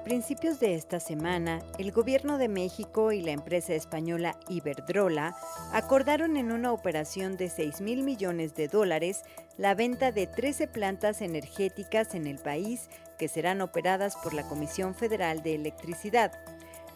A 0.00 0.02
principios 0.02 0.58
de 0.60 0.76
esta 0.76 0.98
semana, 0.98 1.60
el 1.76 1.92
gobierno 1.92 2.38
de 2.38 2.48
México 2.48 3.12
y 3.12 3.20
la 3.20 3.32
empresa 3.32 3.74
española 3.74 4.34
Iberdrola 4.48 5.36
acordaron 5.74 6.38
en 6.38 6.52
una 6.52 6.72
operación 6.72 7.36
de 7.36 7.50
6 7.50 7.82
mil 7.82 8.02
millones 8.02 8.54
de 8.54 8.66
dólares 8.66 9.24
la 9.58 9.74
venta 9.74 10.10
de 10.10 10.26
13 10.26 10.68
plantas 10.68 11.20
energéticas 11.20 12.14
en 12.14 12.26
el 12.26 12.38
país 12.38 12.88
que 13.18 13.28
serán 13.28 13.60
operadas 13.60 14.16
por 14.16 14.32
la 14.32 14.48
Comisión 14.48 14.94
Federal 14.94 15.42
de 15.42 15.54
Electricidad. 15.54 16.32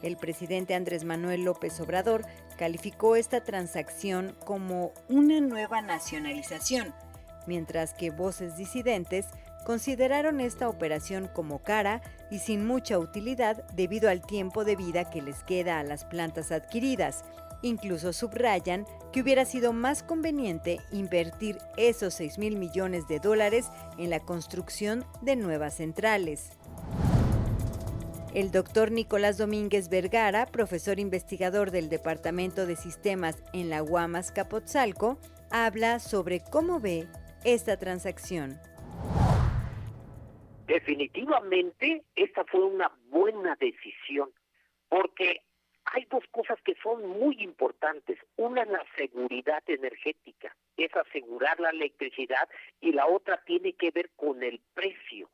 El 0.00 0.16
presidente 0.16 0.74
Andrés 0.74 1.04
Manuel 1.04 1.44
López 1.44 1.78
Obrador 1.80 2.24
calificó 2.56 3.16
esta 3.16 3.44
transacción 3.44 4.34
como 4.46 4.92
una 5.10 5.40
nueva 5.40 5.82
nacionalización, 5.82 6.94
mientras 7.46 7.92
que 7.92 8.10
voces 8.10 8.56
disidentes 8.56 9.26
consideraron 9.64 10.40
esta 10.40 10.68
operación 10.68 11.28
como 11.32 11.62
cara 11.62 12.02
y 12.30 12.38
sin 12.38 12.66
mucha 12.66 12.98
utilidad 12.98 13.66
debido 13.72 14.08
al 14.10 14.24
tiempo 14.24 14.64
de 14.64 14.76
vida 14.76 15.10
que 15.10 15.22
les 15.22 15.42
queda 15.42 15.80
a 15.80 15.84
las 15.84 16.04
plantas 16.04 16.52
adquiridas. 16.52 17.24
Incluso 17.62 18.12
subrayan 18.12 18.86
que 19.10 19.22
hubiera 19.22 19.44
sido 19.44 19.72
más 19.72 20.02
conveniente 20.02 20.80
invertir 20.92 21.58
esos 21.76 22.14
6 22.14 22.38
mil 22.38 22.56
millones 22.56 23.08
de 23.08 23.20
dólares 23.20 23.68
en 23.96 24.10
la 24.10 24.20
construcción 24.20 25.04
de 25.22 25.36
nuevas 25.36 25.74
centrales. 25.74 26.50
El 28.34 28.50
doctor 28.50 28.90
Nicolás 28.90 29.38
Domínguez 29.38 29.88
Vergara, 29.88 30.46
profesor 30.46 30.98
investigador 30.98 31.70
del 31.70 31.88
Departamento 31.88 32.66
de 32.66 32.74
Sistemas 32.74 33.36
en 33.52 33.70
la 33.70 33.80
Guamas 33.80 34.32
Capotzalco, 34.32 35.18
habla 35.50 36.00
sobre 36.00 36.40
cómo 36.40 36.80
ve 36.80 37.06
esta 37.44 37.76
transacción. 37.76 38.58
Definitivamente, 40.66 42.04
esta 42.14 42.44
fue 42.44 42.64
una 42.64 42.90
buena 43.08 43.54
decisión, 43.56 44.30
porque 44.88 45.42
hay 45.84 46.06
dos 46.10 46.24
cosas 46.30 46.58
que 46.62 46.74
son 46.82 47.06
muy 47.06 47.36
importantes. 47.42 48.18
Una 48.36 48.62
es 48.62 48.68
la 48.68 48.84
seguridad 48.96 49.62
energética, 49.66 50.56
es 50.76 50.94
asegurar 50.96 51.60
la 51.60 51.70
electricidad, 51.70 52.48
y 52.80 52.92
la 52.92 53.06
otra 53.06 53.42
tiene 53.44 53.74
que 53.74 53.90
ver 53.90 54.10
con 54.16 54.42
el 54.42 54.60
precio. 54.72 55.28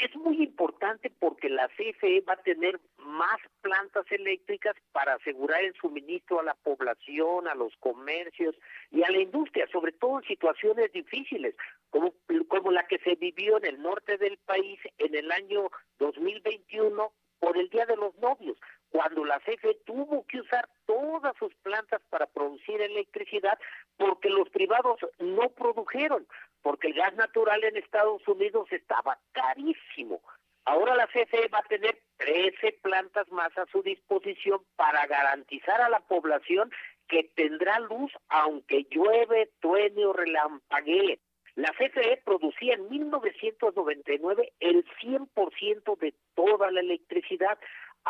Es 0.00 0.14
muy 0.14 0.40
importante 0.42 1.10
porque 1.18 1.48
la 1.48 1.68
CFE 1.68 2.20
va 2.20 2.34
a 2.34 2.42
tener 2.42 2.78
más 2.98 3.38
plantas 3.62 4.04
eléctricas 4.10 4.76
para 4.92 5.14
asegurar 5.14 5.62
el 5.64 5.74
suministro 5.74 6.38
a 6.38 6.44
la 6.44 6.54
población, 6.54 7.48
a 7.48 7.54
los 7.56 7.74
comercios 7.78 8.54
y 8.92 9.02
a 9.02 9.10
la 9.10 9.18
industria, 9.18 9.66
sobre 9.72 9.90
todo 9.92 10.20
en 10.20 10.28
situaciones 10.28 10.92
difíciles, 10.92 11.56
como, 11.90 12.14
como 12.46 12.70
la 12.70 12.86
que 12.86 12.98
se 12.98 13.16
vivió 13.16 13.58
en 13.58 13.66
el 13.66 13.82
norte 13.82 14.18
del 14.18 14.38
país 14.38 14.78
en 14.98 15.16
el 15.16 15.32
año 15.32 15.68
2021 15.98 17.12
por 17.40 17.56
el 17.56 17.68
Día 17.68 17.86
de 17.86 17.96
los 17.96 18.16
Novios, 18.18 18.56
cuando 18.90 19.24
la 19.24 19.38
CFE 19.40 19.78
tuvo 19.84 20.26
que 20.26 20.40
usar 20.40 20.68
todas 20.86 21.36
sus 21.38 21.54
plantas 21.56 22.00
para 22.10 22.26
producir 22.26 22.80
electricidad 22.80 23.58
porque 23.96 24.30
los 24.30 24.48
privados 24.50 24.98
no 25.18 25.50
produjeron 25.50 26.26
porque 26.62 26.88
el 26.88 26.94
gas 26.94 27.14
natural 27.14 27.62
en 27.64 27.76
Estados 27.76 28.26
Unidos 28.26 28.70
estaba 28.72 29.18
carísimo. 29.32 30.20
Ahora 30.64 30.94
la 30.96 31.06
CFE 31.06 31.48
va 31.48 31.60
a 31.60 31.68
tener 31.68 31.98
13 32.18 32.78
plantas 32.82 33.30
más 33.30 33.56
a 33.56 33.64
su 33.72 33.82
disposición 33.82 34.60
para 34.76 35.06
garantizar 35.06 35.80
a 35.80 35.88
la 35.88 36.00
población 36.00 36.70
que 37.08 37.24
tendrá 37.34 37.80
luz 37.80 38.12
aunque 38.28 38.86
llueve, 38.90 39.50
truene 39.60 40.04
o 40.04 40.12
relampaguee. 40.12 41.20
La 41.54 41.72
CFE 41.72 42.22
producía 42.24 42.74
en 42.74 42.88
1999 42.88 44.52
el 44.60 44.84
100% 45.00 45.98
de 45.98 46.14
toda 46.34 46.70
la 46.70 46.80
electricidad. 46.80 47.58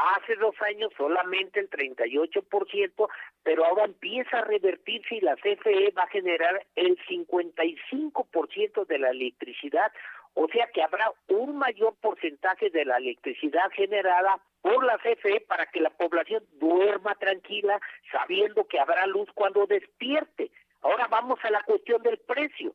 Hace 0.01 0.37
dos 0.37 0.55
años 0.63 0.93
solamente 0.97 1.59
el 1.59 1.69
38%, 1.69 3.09
pero 3.42 3.64
ahora 3.64 3.85
empieza 3.85 4.39
a 4.39 4.45
revertirse 4.45 5.17
y 5.17 5.20
la 5.20 5.35
CFE 5.35 5.92
va 5.97 6.05
a 6.05 6.09
generar 6.09 6.64
el 6.77 6.97
55% 7.09 8.87
de 8.87 8.98
la 8.98 9.11
electricidad, 9.11 9.91
o 10.35 10.47
sea 10.48 10.69
que 10.73 10.85
habrá 10.85 11.11
un 11.27 11.57
mayor 11.57 11.97
porcentaje 12.01 12.70
de 12.70 12.85
la 12.85 12.98
electricidad 12.98 13.70
generada 13.73 14.41
por 14.63 14.85
la 14.85 14.98
CFE 14.98 15.41
para 15.48 15.67
que 15.67 15.81
la 15.81 15.91
población 15.91 16.45
duerma 16.61 17.17
tranquila 17.17 17.81
sabiendo 18.13 18.69
que 18.69 18.79
habrá 18.79 19.05
luz 19.08 19.29
cuando 19.35 19.67
despierte. 19.67 20.53
Ahora 20.83 21.08
vamos 21.08 21.41
a 21.42 21.51
la 21.51 21.63
cuestión 21.64 22.01
del 22.03 22.19
precio. 22.19 22.73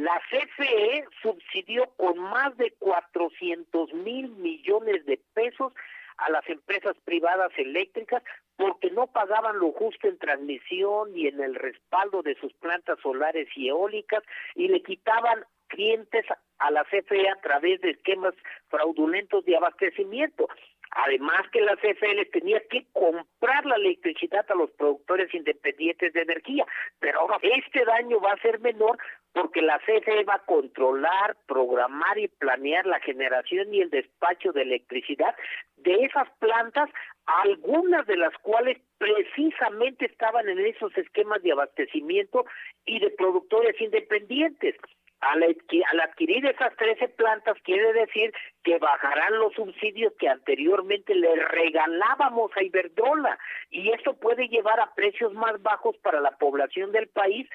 La 0.00 0.18
CFE 0.30 1.04
subsidió 1.20 1.90
con 1.98 2.16
más 2.18 2.56
de 2.56 2.70
400 2.78 3.92
mil 3.92 4.30
millones 4.30 5.04
de 5.04 5.20
pesos 5.34 5.74
a 6.16 6.30
las 6.30 6.48
empresas 6.48 6.96
privadas 7.04 7.52
eléctricas 7.58 8.22
porque 8.56 8.90
no 8.90 9.08
pagaban 9.08 9.58
lo 9.58 9.72
justo 9.72 10.08
en 10.08 10.16
transmisión 10.16 11.14
y 11.14 11.26
en 11.26 11.42
el 11.42 11.54
respaldo 11.54 12.22
de 12.22 12.34
sus 12.36 12.50
plantas 12.54 12.98
solares 13.02 13.46
y 13.54 13.68
eólicas 13.68 14.22
y 14.54 14.68
le 14.68 14.82
quitaban 14.82 15.44
clientes 15.68 16.24
a 16.58 16.70
la 16.70 16.82
CFE 16.84 17.28
a 17.28 17.36
través 17.42 17.82
de 17.82 17.90
esquemas 17.90 18.32
fraudulentos 18.68 19.44
de 19.44 19.58
abastecimiento. 19.58 20.48
Además 20.92 21.42
que 21.52 21.60
la 21.60 21.76
CFE 21.76 22.14
les 22.14 22.30
tenía 22.30 22.60
que 22.68 22.86
comprar 22.92 23.64
la 23.64 23.76
electricidad 23.76 24.44
a 24.50 24.54
los 24.54 24.70
productores 24.72 25.32
independientes 25.34 26.12
de 26.12 26.22
energía, 26.22 26.66
pero 26.98 27.20
ahora 27.20 27.38
este 27.42 27.84
daño 27.84 28.20
va 28.20 28.32
a 28.32 28.40
ser 28.40 28.58
menor 28.60 28.98
porque 29.32 29.62
la 29.62 29.78
CFE 29.78 30.24
va 30.24 30.34
a 30.34 30.44
controlar, 30.44 31.36
programar 31.46 32.18
y 32.18 32.28
planear 32.28 32.86
la 32.86 33.00
generación 33.00 33.72
y 33.72 33.80
el 33.80 33.90
despacho 33.90 34.52
de 34.52 34.62
electricidad 34.62 35.34
de 35.76 36.04
esas 36.04 36.28
plantas, 36.38 36.90
algunas 37.26 38.06
de 38.06 38.16
las 38.16 38.36
cuales 38.38 38.78
precisamente 38.98 40.06
estaban 40.06 40.48
en 40.48 40.58
esos 40.58 40.96
esquemas 40.96 41.42
de 41.42 41.52
abastecimiento 41.52 42.44
y 42.84 42.98
de 42.98 43.10
productores 43.10 43.80
independientes. 43.80 44.76
Al, 45.20 45.42
adquirir 45.42 46.46
esas 46.46 46.74
13 46.76 47.08
plantas 47.10 47.56
quiere 47.62 47.92
decir 47.92 48.32
que 48.64 48.78
bajarán 48.78 49.38
los 49.38 49.52
subsidios 49.52 50.14
que 50.18 50.28
anteriormente 50.28 51.14
le 51.14 51.36
regalábamos 51.36 52.50
a 52.56 52.62
Iberdrola 52.62 53.38
y 53.70 53.90
esto 53.90 54.14
puede 54.14 54.48
llevar 54.48 54.80
a 54.80 54.94
precios 54.94 55.34
más 55.34 55.60
bajos 55.62 55.94
para 55.98 56.20
la 56.20 56.38
población 56.38 56.90
del 56.90 57.08
país, 57.08 57.46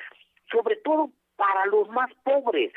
sobre 0.51 0.75
todo 0.75 1.09
para 1.35 1.65
los 1.67 1.89
más 1.89 2.11
pobres, 2.23 2.71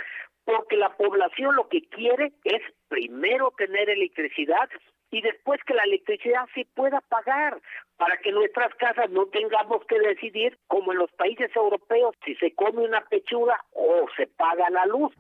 porque 0.45 0.77
la 0.77 0.97
población 0.97 1.57
lo 1.57 1.69
que 1.69 1.83
quiere 1.89 2.33
es 2.45 2.63
primero 2.89 3.53
tener 3.57 3.91
electricidad 3.91 4.69
y 5.11 5.23
después 5.23 5.61
que 5.67 5.75
la 5.75 5.85
electricidad 5.85 6.47
se 6.55 6.67
pueda 6.75 7.01
pagar 7.03 7.61
para 7.97 8.17
que 8.19 8.33
nuestras 8.33 8.75
casas 8.75 9.11
no 9.11 9.27
tengamos 9.27 9.85
que 9.87 9.99
decidir 9.99 10.59
como 10.67 10.93
en 10.93 10.99
los 10.99 11.11
países 11.13 11.55
europeos 11.57 12.15
si 12.25 12.35
se 12.37 12.55
come 12.55 12.85
una 12.85 13.01
pechuga 13.07 13.63
o 13.73 14.07
se 14.17 14.27
paga 14.27 14.69
la 14.71 14.87
luz. 14.87 15.13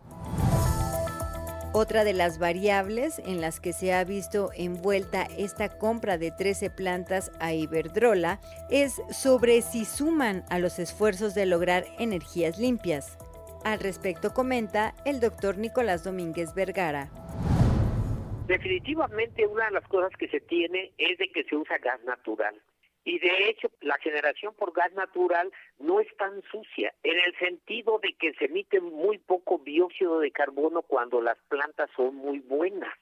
Otra 1.75 2.03
de 2.03 2.15
las 2.15 2.39
variables 2.39 3.19
en 3.19 3.43
las 3.43 3.61
que 3.61 3.75
se 3.75 3.93
ha 3.93 4.03
visto 4.03 4.51
envuelta 4.57 5.27
esta 5.37 5.79
compra 5.79 6.17
de 6.17 6.31
13 6.31 6.71
plantas 6.71 7.31
a 7.41 7.53
Iberdrola 7.53 8.41
es 8.71 9.03
sobre 9.11 9.61
si 9.61 9.85
suman 9.85 10.45
a 10.49 10.59
los 10.59 10.79
esfuerzos 10.79 11.35
de 11.35 11.45
lograr 11.45 11.85
energías 11.99 12.59
limpias. 12.59 13.19
Al 13.65 13.81
respecto 13.81 14.33
comenta 14.33 14.95
el 15.05 15.21
doctor 15.21 15.59
Nicolás 15.59 16.05
Domínguez 16.05 16.55
Vergara. 16.55 17.09
Definitivamente 18.47 19.47
una 19.47 19.67
de 19.67 19.73
las 19.73 19.87
cosas 19.89 20.11
que 20.19 20.29
se 20.29 20.41
tiene 20.41 20.93
es 20.97 21.19
de 21.19 21.31
que 21.31 21.45
se 21.45 21.57
usa 21.57 21.77
gas 21.79 22.03
natural. 22.05 22.55
Y 23.05 23.19
de 23.19 23.49
hecho, 23.49 23.71
la 23.81 23.97
generación 23.99 24.55
por 24.55 24.73
gas 24.73 24.93
natural 24.93 25.51
no 25.79 26.01
es 26.01 26.07
tan 26.17 26.43
sucia, 26.51 26.95
en 27.03 27.19
el 27.19 27.37
sentido 27.39 27.99
de 27.99 28.15
que 28.15 28.35
se 28.35 28.47
emite 28.47 28.81
muy 28.81 29.19
poco 29.19 29.61
dióxido 29.65 30.21
de 30.21 30.31
carbono 30.31 30.83
cuando 30.83 31.21
las 31.21 31.39
plantas 31.49 31.91
son 31.97 32.17
muy 32.17 32.39
buenas. 32.41 32.95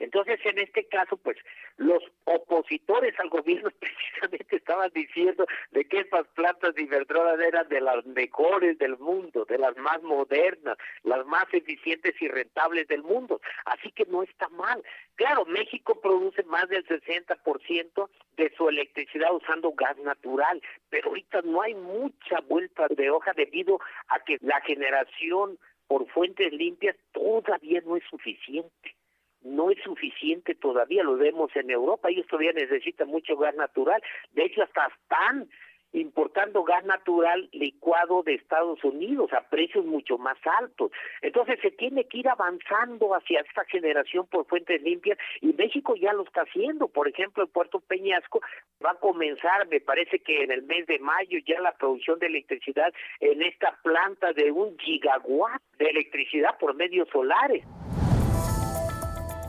Entonces, 0.00 0.40
en 0.44 0.58
este 0.58 0.84
caso, 0.86 1.18
pues 1.18 1.36
los 1.76 2.02
opositores 2.24 3.14
al 3.20 3.28
gobierno 3.28 3.70
precisamente 3.80 4.56
estaban 4.56 4.90
diciendo 4.94 5.46
de 5.70 5.84
que 5.84 6.00
estas 6.00 6.26
plantas 6.28 6.74
de 6.74 6.82
Iberdrola 6.82 7.46
eran 7.46 7.68
de 7.68 7.82
las 7.82 8.04
mejores 8.06 8.78
del 8.78 8.98
mundo, 8.98 9.44
de 9.44 9.58
las 9.58 9.76
más 9.76 10.02
modernas, 10.02 10.78
las 11.04 11.24
más 11.26 11.44
eficientes 11.52 12.14
y 12.20 12.28
rentables 12.28 12.88
del 12.88 13.02
mundo. 13.02 13.40
Así 13.66 13.92
que 13.92 14.06
no 14.06 14.22
está 14.22 14.48
mal. 14.48 14.82
Claro, 15.16 15.44
México 15.44 16.00
produce 16.00 16.42
más 16.44 16.66
del 16.68 16.86
60% 16.86 18.08
de 18.38 18.52
su 18.56 18.68
electricidad 18.70 19.34
usando 19.34 19.72
gas 19.72 19.98
natural, 19.98 20.62
pero 20.88 21.10
ahorita 21.10 21.42
no 21.42 21.60
hay 21.60 21.74
mucha 21.74 22.40
vuelta 22.48 22.88
de 22.88 23.10
hoja 23.10 23.32
debido 23.36 23.78
a 24.08 24.18
que 24.20 24.38
la 24.40 24.62
generación 24.62 25.58
por 25.88 26.08
fuentes 26.08 26.52
limpias 26.54 26.96
todavía 27.12 27.82
no 27.84 27.96
es 27.96 28.04
suficiente 28.08 28.94
no 29.42 29.70
es 29.70 29.78
suficiente 29.82 30.54
todavía, 30.54 31.02
lo 31.02 31.16
vemos 31.16 31.50
en 31.54 31.70
Europa, 31.70 32.08
ellos 32.10 32.26
todavía 32.26 32.52
necesitan 32.52 33.08
mucho 33.08 33.36
gas 33.36 33.54
natural, 33.54 34.02
de 34.32 34.44
hecho 34.44 34.62
hasta 34.62 34.86
están 34.86 35.48
importando 35.92 36.62
gas 36.62 36.84
natural 36.84 37.48
licuado 37.52 38.22
de 38.22 38.34
Estados 38.34 38.82
Unidos 38.84 39.32
a 39.32 39.48
precios 39.48 39.84
mucho 39.84 40.18
más 40.18 40.38
altos. 40.60 40.90
Entonces 41.22 41.58
se 41.60 41.70
tiene 41.72 42.04
que 42.04 42.18
ir 42.18 42.28
avanzando 42.28 43.14
hacia 43.14 43.40
esta 43.40 43.64
generación 43.64 44.26
por 44.26 44.46
fuentes 44.46 44.80
limpias 44.82 45.18
y 45.40 45.52
México 45.52 45.94
ya 45.96 46.12
lo 46.12 46.22
está 46.22 46.42
haciendo. 46.42 46.88
Por 46.88 47.08
ejemplo, 47.08 47.42
el 47.42 47.50
Puerto 47.50 47.80
Peñasco 47.80 48.40
va 48.84 48.92
a 48.92 49.00
comenzar, 49.00 49.66
me 49.68 49.80
parece 49.80 50.20
que 50.20 50.44
en 50.44 50.52
el 50.52 50.62
mes 50.62 50.86
de 50.86 50.98
mayo 50.98 51.38
ya 51.46 51.60
la 51.60 51.72
producción 51.72 52.18
de 52.18 52.26
electricidad 52.26 52.92
en 53.20 53.42
esta 53.42 53.78
planta 53.82 54.32
de 54.32 54.50
un 54.52 54.78
gigawatt 54.78 55.62
de 55.78 55.86
electricidad 55.86 56.58
por 56.58 56.74
medios 56.74 57.08
solares. 57.08 57.64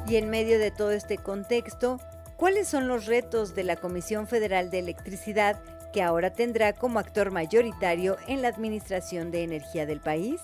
Y 0.08 0.16
en 0.18 0.30
medio 0.30 0.60
de 0.60 0.72
todo 0.72 0.92
este 0.92 1.18
contexto, 1.18 2.00
¿cuáles 2.38 2.68
son 2.68 2.88
los 2.88 3.06
retos 3.06 3.56
de 3.56 3.64
la 3.64 3.76
Comisión 3.76 4.28
Federal 4.28 4.72
de 4.72 4.80
Electricidad 4.80 5.62
que 5.94 6.02
ahora 6.02 6.34
tendrá 6.34 6.74
como 6.74 7.00
actor 7.00 7.32
mayoritario 7.32 8.18
en 8.28 8.42
la 8.42 8.48
administración 8.48 9.32
de 9.32 9.44
energía 9.44 9.86
del 9.86 10.00
país? 10.00 10.42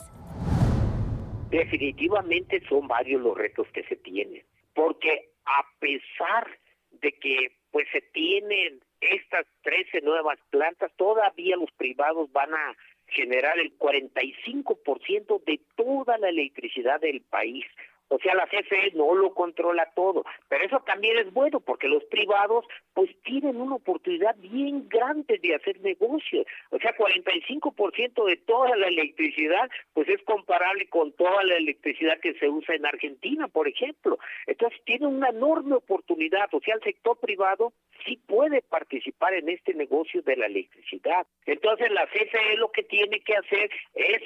Definitivamente 1.49 2.61
son 2.67 2.87
varios 2.87 3.21
los 3.21 3.37
retos 3.37 3.67
que 3.73 3.83
se 3.83 3.95
tienen, 3.95 4.43
porque 4.73 5.29
a 5.45 5.65
pesar 5.79 6.47
de 6.91 7.13
que 7.13 7.51
pues 7.71 7.87
se 7.91 8.01
tienen 8.01 8.81
estas 9.01 9.45
13 9.63 10.01
nuevas 10.01 10.39
plantas, 10.49 10.91
todavía 10.97 11.55
los 11.55 11.71
privados 11.71 12.31
van 12.31 12.53
a 12.53 12.75
generar 13.07 13.57
el 13.59 13.77
45% 13.77 15.43
de 15.45 15.59
toda 15.75 16.17
la 16.17 16.29
electricidad 16.29 16.99
del 16.99 17.21
país. 17.21 17.65
O 18.09 18.19
sea, 18.19 18.35
la 18.35 18.47
CFE 18.47 18.91
no 18.95 19.13
lo 19.15 19.33
controla 19.33 19.91
todo, 19.95 20.23
pero 20.47 20.63
eso 20.63 20.79
también 20.85 21.17
es 21.17 21.33
bueno 21.33 21.59
porque 21.59 21.87
los 21.87 22.03
privados 22.05 22.65
pues 22.93 23.09
tienen 23.23 23.59
una 23.59 23.75
oportunidad 23.75 24.35
bien 24.37 24.87
grande 24.87 25.39
de 25.41 25.55
hacer 25.55 25.81
negocios. 25.81 26.45
O 26.69 26.79
sea, 26.79 26.95
45% 26.95 28.25
de 28.25 28.37
toda 28.37 28.75
la 28.77 28.87
electricidad 28.87 29.69
pues 29.93 30.07
es 30.07 30.21
comparable 30.23 30.87
con 30.87 31.11
toda 31.13 31.43
la 31.43 31.55
electricidad 31.55 32.19
que 32.21 32.33
se 32.35 32.49
usa 32.49 32.75
en 32.75 32.85
Argentina, 32.85 33.47
por 33.47 33.67
ejemplo. 33.67 34.17
Entonces 34.45 34.79
tiene 34.85 35.07
una 35.07 35.29
enorme 35.29 35.75
oportunidad, 35.75 36.47
o 36.53 36.61
sea, 36.61 36.75
el 36.75 36.83
sector 36.83 37.19
privado 37.19 37.73
sí 38.05 38.17
puede 38.25 38.61
participar 38.61 39.33
en 39.33 39.49
este 39.49 39.73
negocio 39.73 40.21
de 40.21 40.37
la 40.37 40.45
electricidad. 40.45 41.27
Entonces 41.45 41.91
la 41.91 42.07
CFE 42.07 42.55
lo 42.57 42.71
que 42.71 42.83
tiene 42.83 43.19
que 43.19 43.35
hacer 43.35 43.69
es 43.95 44.21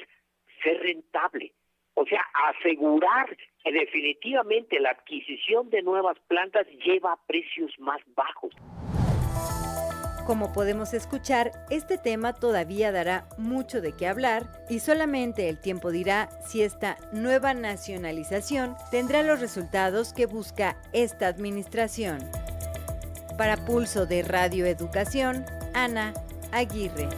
ser 0.62 0.80
rentable 0.80 1.52
o 1.94 2.04
sea, 2.06 2.22
asegurar 2.50 3.36
que 3.64 3.72
definitivamente 3.72 4.80
la 4.80 4.90
adquisición 4.90 5.70
de 5.70 5.82
nuevas 5.82 6.18
plantas 6.28 6.66
lleva 6.84 7.12
a 7.12 7.26
precios 7.26 7.72
más 7.78 8.00
bajos. 8.14 8.52
Como 10.26 10.52
podemos 10.52 10.94
escuchar, 10.94 11.50
este 11.68 11.98
tema 11.98 12.32
todavía 12.32 12.92
dará 12.92 13.28
mucho 13.38 13.80
de 13.80 13.96
qué 13.96 14.06
hablar 14.06 14.44
y 14.70 14.78
solamente 14.78 15.48
el 15.48 15.60
tiempo 15.60 15.90
dirá 15.90 16.28
si 16.46 16.62
esta 16.62 16.96
nueva 17.12 17.54
nacionalización 17.54 18.76
tendrá 18.92 19.24
los 19.24 19.40
resultados 19.40 20.12
que 20.12 20.26
busca 20.26 20.76
esta 20.92 21.26
administración. 21.26 22.18
Para 23.36 23.56
Pulso 23.56 24.06
de 24.06 24.22
Radio 24.22 24.64
Educación, 24.64 25.44
Ana 25.74 26.14
Aguirre. 26.52 27.08